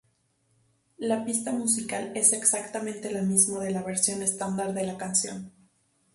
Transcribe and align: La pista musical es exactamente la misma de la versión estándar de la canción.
La 0.97 1.23
pista 1.23 1.51
musical 1.51 2.11
es 2.15 2.33
exactamente 2.33 3.11
la 3.11 3.21
misma 3.21 3.59
de 3.59 3.69
la 3.69 3.83
versión 3.83 4.23
estándar 4.23 4.73
de 4.73 4.87
la 4.87 4.97
canción. 4.97 5.51